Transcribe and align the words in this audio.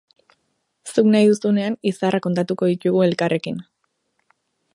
Zuk 0.93 1.09
nahi 1.15 1.27
duzunean 1.31 1.77
izarrak 1.91 2.25
kontatuko 2.27 2.71
ditugu 2.73 3.05
elkarrekin. 3.11 3.63